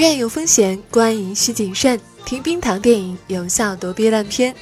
[0.00, 2.00] 院有风险，观影需谨慎。
[2.24, 4.54] 听冰糖电影，有效躲避烂片。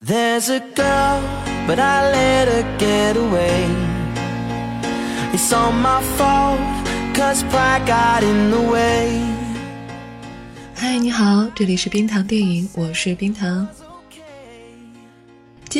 [0.00, 1.20] There's a girl,
[1.66, 3.66] but I let her get away.
[5.34, 6.58] It's all my fault,
[7.14, 9.20] cause pride got in the way.
[10.74, 13.68] 嗨，你好，这里是冰糖电影，我是冰糖。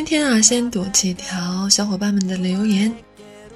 [0.09, 2.91] 天啊，先读几条小伙伴们的留言。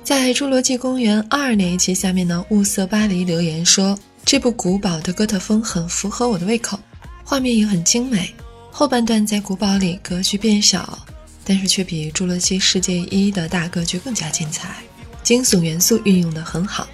[0.05, 6.79] 在《侏罗纪公园二》那一期下面呢，雾色巴黎留言说，这部古堡的哥特风很符合我的胃口，
[7.25, 8.35] 画面也很精美。
[8.71, 10.99] 后半段在古堡里格局变小，
[11.43, 14.77] 但是却比《侏罗纪世界一》的大格局更加精彩，
[15.23, 16.87] 惊悚元素运用的很好。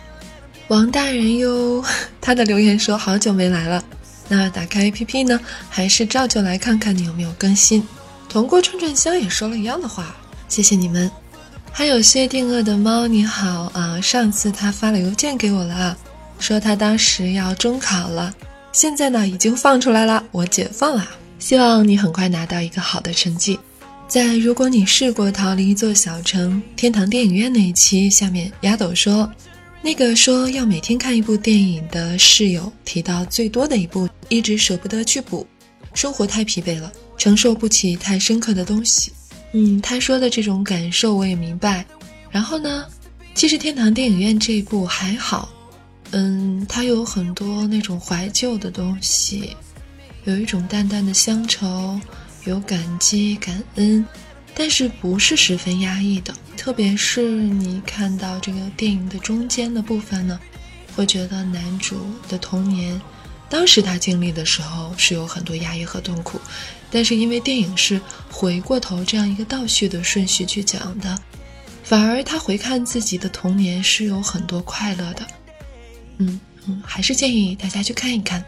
[0.69, 1.84] 王大人哟，
[2.23, 3.84] 他的留言说好久没来了，
[4.29, 7.83] 那打开 APP 呢，还是照旧来看看你有没有更新。
[8.29, 10.15] 同过串串香也说了一样的话，
[10.48, 11.11] 谢谢你们。
[11.73, 15.97] 还有谢定恶的猫你好啊，上次他发了邮件给我了，
[16.39, 18.35] 说他当时要中考了，
[18.73, 21.09] 现在呢已经放出来了，我解放了。
[21.39, 23.59] 希望你很快拿到一个好的成绩。
[24.09, 29.31] 在如果你试过逃离一座小城天堂电影院那一期下面，丫斗说，
[29.81, 35.47] 那个说要每天看一部电影的室友提到最多的一部，一直舍不得去补，
[35.95, 39.12] 生活太疲惫了，承受不起太深刻的东西。
[39.52, 41.84] 嗯，他说的这种感受我也明白。
[42.30, 42.86] 然后呢，
[43.34, 45.50] 其实天堂电影院这一部还好，
[46.12, 49.56] 嗯，它有很多那种怀旧的东西。
[50.24, 51.98] 有一种淡淡的乡愁，
[52.44, 54.05] 有感激感恩，
[54.55, 56.34] 但是不是十分压抑的。
[56.55, 60.39] 特别是你看到这个电影的中间的部分呢，
[60.94, 61.96] 会觉得男主
[62.28, 63.00] 的童年，
[63.48, 66.39] 当时他经历的时候是有很多压抑和痛苦，
[66.91, 68.00] 但是因为电影是
[68.31, 71.19] 回过头这样一个倒叙的顺序去讲的，
[71.83, 75.27] 反而他回看自己的童年是有很多快乐的。
[76.18, 78.45] 嗯嗯，还是建议大家去看一看。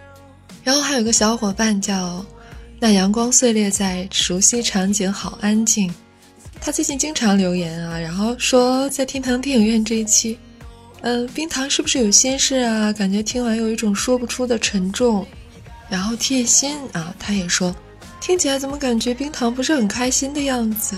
[0.63, 2.25] 然后还有个小伙伴叫
[2.79, 5.93] “那阳光碎裂在熟悉场景，好安静”。
[6.61, 10.39] 他最近经常留言啊，然后说在天堂电影院这一期，
[11.01, 12.93] 嗯，冰糖是不是有心事啊？
[12.93, 15.27] 感觉听完有一种说不出的沉重，
[15.89, 17.15] 然后贴心啊。
[17.19, 17.75] 他也说，
[18.21, 20.95] 听起来怎么感觉冰糖不是很开心的样子？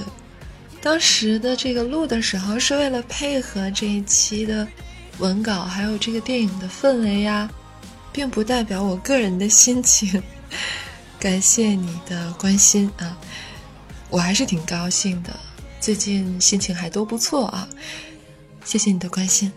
[0.82, 4.66] 当时的这个录的时候是为了配合这一期的
[5.18, 7.48] 文稿，还有这个电影的氛围呀。
[8.14, 10.22] 并不代表我个人的心情，
[11.18, 13.16] 感谢你的关心啊，
[14.10, 15.30] 我还是挺高兴的，
[15.80, 17.66] 最近心情还都不错啊，
[18.66, 19.50] 谢谢你的关心。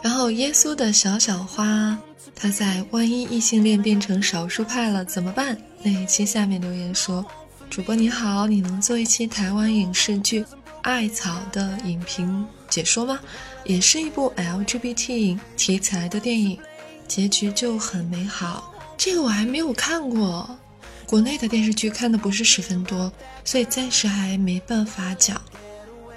[0.00, 1.98] 然后耶稣的小小花，
[2.34, 7.24] 他在万一异性恋变成少数派了怎么办那一期下面留言说，
[7.70, 10.42] 主播你好，你能做一期台湾影视剧
[10.82, 13.20] 《艾草》的影评解说吗？
[13.62, 16.58] 也是一部 LGBT 题材的电影。
[17.06, 20.58] 结局就很美好，这个我还没有看过，
[21.06, 23.12] 国内的电视剧看的不是十分多，
[23.44, 25.40] 所以暂时还没办法讲。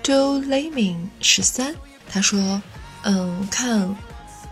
[0.02, 1.76] 周雷敏十三
[2.10, 2.60] 他说，
[3.04, 3.88] 嗯，看《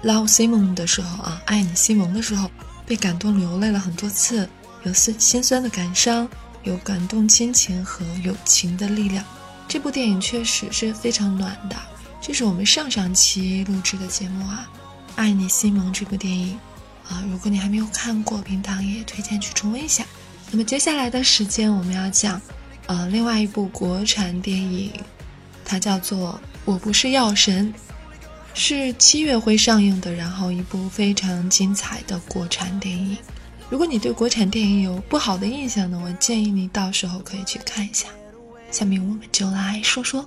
[0.03, 2.51] Love Simon》的时候啊，爱你西蒙的时候，
[2.85, 4.47] 被感动流泪了很多次，
[4.87, 6.25] 有心心酸的感伤，
[6.63, 9.21] 有感动亲情和友情的力量。
[9.67, 11.75] 这部电影确实是非常暖的，
[12.21, 14.65] 这是我们上上期录制的节目啊。
[15.17, 16.57] 《爱你西蒙》这部电影，
[17.09, 20.05] 啊，如果你还没有看过，平常也推荐去重温一下。
[20.51, 22.41] 那么接下来的时间，我们要讲，
[22.85, 24.93] 呃，另外一部国产电影，
[25.65, 27.73] 它叫做《我不是药神》，
[28.53, 33.17] 是七月会上映的，然后一部非常精彩的国产电影。
[33.69, 38.07] 如果你对国产电影有不好的印象呢，我建议你到时候可以去看一下。
[38.71, 40.25] 下面我们就来说说。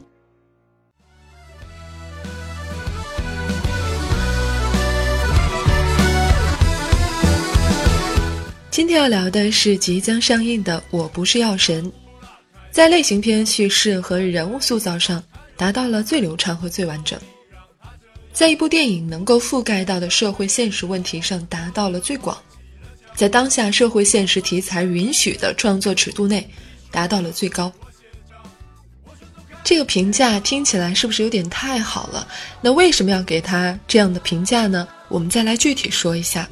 [8.71, 11.85] 今天要聊的是即将上映的《我不是药神》，
[12.71, 15.23] 在类型片叙事和人物塑造上
[15.57, 17.19] 达到了最流畅和最完整，
[18.33, 22.37] 在一部电影能够覆盖到的社会现实问题上达到了最广，
[23.21, 26.49] 在当下社会现实题材允许的创作尺度内
[26.91, 27.71] 达到了最高。
[29.63, 32.27] 这个评价听起来是不是有点太好了？
[32.63, 34.89] 那为什么要给他这样的评价呢？
[35.11, 36.49] 我们再来具体说一下。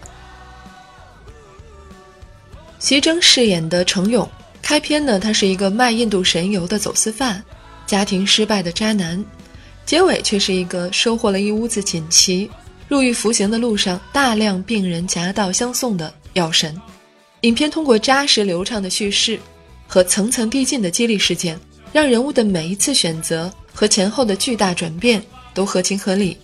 [2.79, 4.31] 徐峥饰演的程勇，
[4.61, 7.43] 开篇呢，他是一个卖印度神油的走私犯，
[7.87, 9.25] 家庭失败的渣男，
[9.87, 12.51] 结尾却是一个收获了一屋子锦旗，
[12.89, 16.75] 入狱服刑的路上大量病人夹道相送的药神。
[17.43, 19.39] 影片通过扎实流畅的叙事
[19.87, 21.59] 和层层递进的激励事件，
[21.93, 25.23] 让人物的每一次选择和前后的巨大转变
[25.55, 26.37] 都合情合理。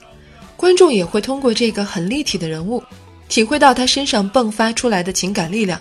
[0.56, 2.82] 观众也会通过这个很立体的人物，
[3.28, 5.80] 体会到他身上迸发出来的情感力量，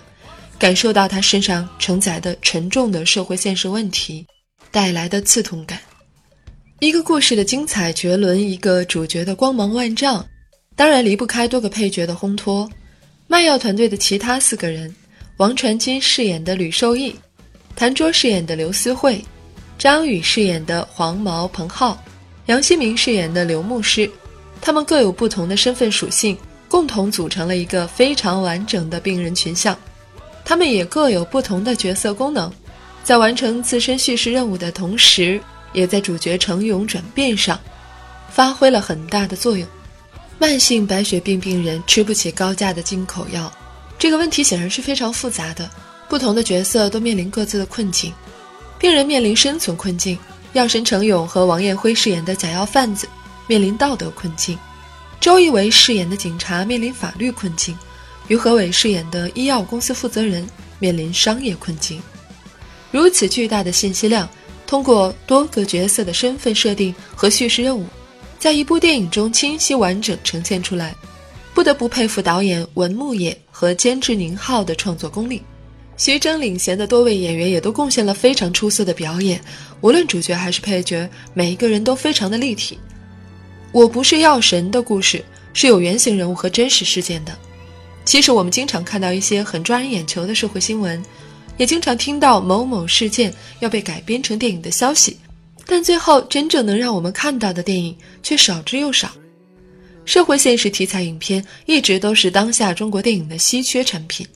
[0.58, 4.26] 感受到他身上承载的沉重的社会现实问题
[4.72, 5.78] 带来的刺痛感。
[6.80, 10.26] 一个故事的精彩绝伦，一个主角的光芒万丈，
[10.74, 12.68] 当然离不开多个配角的烘托。
[13.26, 14.94] 卖药团队的其他四个人：
[15.38, 17.14] 王传君饰演的吕受益，
[17.74, 19.24] 谭卓饰演的刘思慧，
[19.78, 22.02] 张宇饰演的黄毛彭浩，
[22.46, 24.08] 杨希明饰演的刘牧师。
[24.60, 26.36] 他们各有不同的身份属性，
[26.68, 29.76] 共同组成了一个非常完整的病人群像。
[30.44, 32.52] 他们也各有不同的角色功能，
[33.02, 35.40] 在完成自身叙事任务的同时，
[35.72, 37.58] 也在主角成勇转变上
[38.30, 39.66] 发挥了很大的作用。
[40.38, 43.52] 慢性白血病病人吃不起高价的进口药，
[43.98, 45.68] 这个问题显然是非常复杂的。
[46.08, 48.12] 不同的角色都面临各自的困境，
[48.78, 50.18] 病人面临生存困境，
[50.52, 53.08] 药神程勇和王艳辉饰演的假药贩子。
[53.46, 54.58] 面临道德困境，
[55.20, 57.76] 周一围饰演的警察面临法律困境，
[58.28, 60.46] 于和伟饰演的医药公司负责人
[60.78, 62.00] 面临商业困境。
[62.90, 64.26] 如此巨大的信息量，
[64.66, 67.86] 通过多个角色的身份设定和叙事任务，
[68.44, 70.94] 在一部电影中清晰完整呈现出来，
[71.54, 75.42] 不得不佩服导演文牧野和监制宁浩的创作功力。
[75.96, 79.40] 徐峥领衔的多位演员也都贡献了非常出色的表演，
[79.80, 82.78] 无论主角还是配角，每一个人都非常的立体。
[83.72, 85.24] 我不是药神的故事
[85.54, 87.34] 是有原型人物和真实事件的。
[88.04, 91.02] 其实我们经常看到一些很抓人眼球的社会新闻，
[91.56, 95.16] 也经常听到某某事件要被改编成电影的消息，
[95.66, 99.10] 但最后真正能让我们看到的电影却少之又少。
[100.04, 104.26] 社会现实题材影片一直都是当下中国电影的稀缺产品，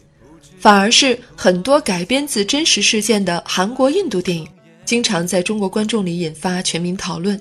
[0.58, 4.48] 反而是很多改编自真实事件的韩国、印度电影，
[4.86, 7.38] 经常在中国观众里引发全民讨论。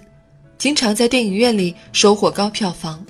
[0.57, 3.05] 经常在电影院里收获高票房，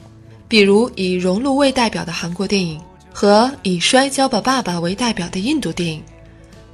[0.48, 2.80] 比如以《熔炉》为代表的韩国电影
[3.12, 6.04] 和以《摔跤吧，爸爸》为代表的印度电影。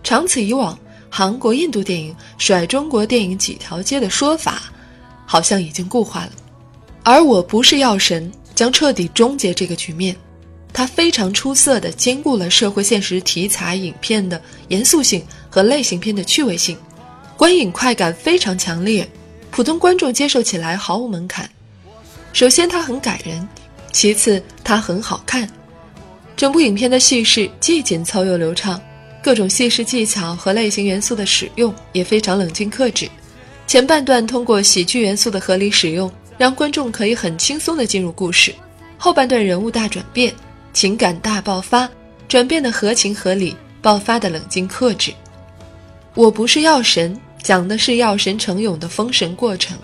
[0.04, 0.78] 长此以往，
[1.16, 4.64] 韩国、印度电影甩中国电影几条街的说法，
[5.28, 6.32] 好像已经固化了。
[7.04, 10.16] 而我不是药神，将彻底终结这个局面。
[10.74, 16.76] 它非常出色地兼顾了社会现实题材影片的严肃性和类型片的趣味性，
[17.38, 19.08] 观影快感非常强烈。
[19.52, 21.48] 普通观众接受起来毫无门槛。
[22.34, 23.48] 首先，它很感人；
[23.92, 25.48] 其次，它很好看。
[26.36, 28.82] 整部影片的叙事既紧凑又流畅，
[29.24, 33.10] 各种叙事技巧和类型元素的使用也非常冷静克制。
[33.66, 38.52] 前半段通过喜剧元素的合理使用，让观众可以很轻松地进入故事；
[38.98, 40.34] 后半段人物大转变，
[40.74, 41.90] 情感大爆发，
[42.28, 45.14] 转变的合情合理，爆发的冷静克制。
[46.14, 47.18] 我不是药神。
[47.42, 49.78] 讲的是药神程勇的封神过程。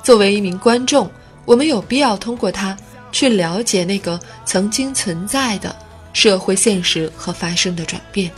[0.00, 1.10] 作为一名观众，
[1.44, 2.76] 我们有必要通过他
[3.10, 5.74] 去了解那个曾经存在的
[6.12, 8.30] 社会现实和发生的转变。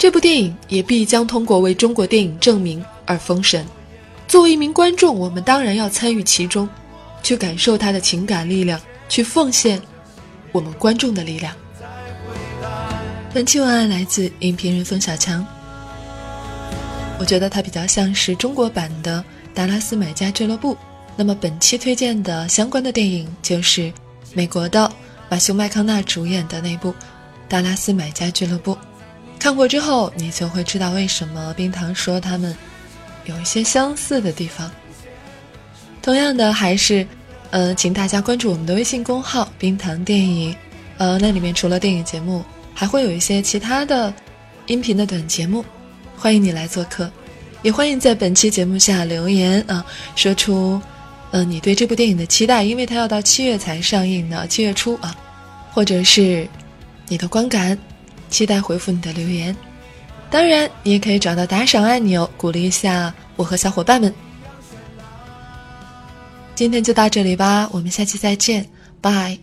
[0.00, 3.66] 这部电影也必将通过为中国电影证明而封神。
[4.26, 6.66] 作为一名观众，我们当然要参与其中，
[7.22, 8.80] 去感受他的情感力量，
[9.10, 9.78] 去奉献
[10.52, 11.54] 我们观众的力量。
[13.34, 15.46] 本期文案来自影评人冯小强。
[17.18, 19.22] 我觉得它比较像是中国版的
[19.54, 20.74] 《达拉斯买家俱乐部》。
[21.14, 23.92] 那么本期推荐的相关的电影就是
[24.32, 24.90] 美国的
[25.28, 26.88] 马修麦康纳主演的那部
[27.50, 28.72] 《达拉斯买家俱乐部》。
[29.40, 32.54] 看过之后，你就会知道为什么冰糖说他们
[33.24, 34.70] 有一些相似的地方。
[36.02, 37.06] 同样的，还是，
[37.50, 40.54] 呃，请大家关注我们的微信公号“冰糖电影”。
[40.98, 42.44] 呃，那里面除了电影节目，
[42.74, 44.12] 还会有一些其他的
[44.66, 45.64] 音频的短节目。
[46.18, 47.10] 欢迎你来做客，
[47.62, 49.82] 也欢迎在本期节目下留言啊，
[50.16, 50.78] 说出，
[51.30, 55.16] 嗯，你对这部电影的期待，因为它要到七月才上映呢，七月初啊，
[55.72, 56.46] 或者是
[57.08, 57.78] 你的观感，
[58.30, 59.54] 期待回复你的留言。
[60.30, 64.14] 当然，你也可以找到打赏按钮，鼓励一下我和小伙伴们。
[66.54, 68.64] 今天就到这里吧，我们下期再见，
[69.00, 69.36] 拜。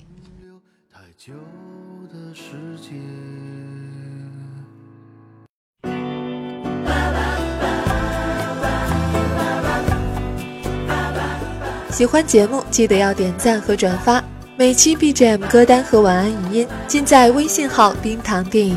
[11.92, 14.24] 喜欢节目，记得要点赞和转发。
[14.60, 18.76] 每期 BGM 歌单和晚安语音尽在微信号“冰糖电影”。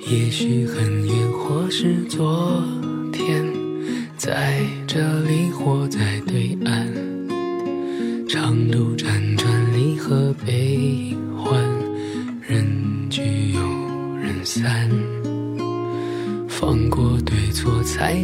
[0.00, 2.62] 也许很远，或是昨
[3.10, 3.50] 天，
[4.18, 6.92] 在这里或在对岸，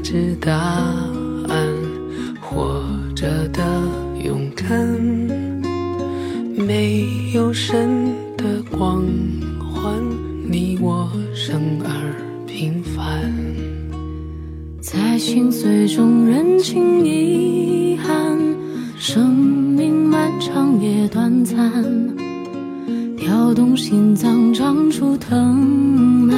[0.03, 1.69] 知答案。
[2.41, 3.63] 活着的
[4.23, 4.69] 勇敢，
[6.55, 7.89] 没有神
[8.37, 9.03] 的光
[9.59, 9.95] 环，
[10.47, 11.91] 你我生而
[12.47, 13.33] 平凡，
[14.81, 18.39] 在心碎中认清遗憾。
[18.99, 21.57] 生命漫长也短暂，
[23.17, 25.57] 跳动心脏长出藤
[26.29, 26.37] 蔓，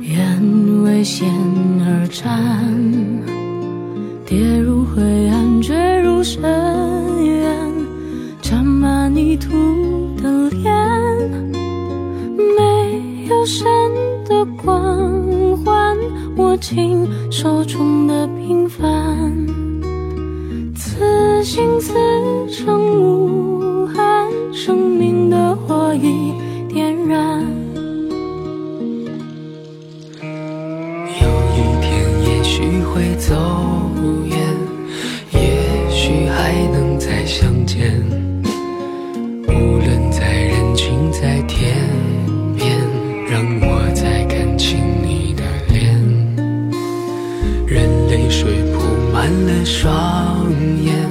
[0.00, 1.28] 愿为险
[1.86, 2.82] 而战，
[4.24, 6.42] 跌入灰暗，坠入深
[7.22, 7.72] 渊，
[8.40, 9.50] 沾满泥土
[10.16, 10.72] 的脸，
[12.56, 13.66] 没有神
[14.26, 15.94] 的光环，
[16.36, 18.82] 握紧手中的平凡。
[20.74, 21.92] 此心似
[48.36, 48.80] 水铺
[49.12, 50.50] 满了双
[50.82, 51.08] 眼。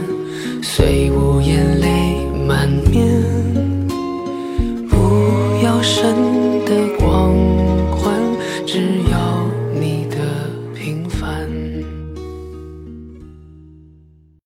[0.61, 3.22] 虽无言泪满面。